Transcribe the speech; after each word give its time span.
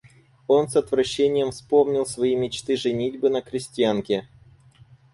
Он 0.47 0.67
с 0.67 0.75
отвращением 0.75 1.51
вспомнил 1.51 2.07
свои 2.07 2.35
мечты 2.35 2.75
женитьбы 2.75 3.29
на 3.29 3.43
крестьянке. 3.43 4.27